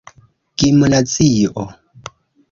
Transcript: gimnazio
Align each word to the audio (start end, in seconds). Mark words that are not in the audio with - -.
gimnazio 0.57 1.63